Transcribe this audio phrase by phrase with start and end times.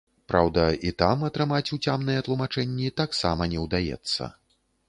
[0.31, 4.33] Праўда, і там атрымаць уцямныя тлумачэнні таксама не ўдаецца.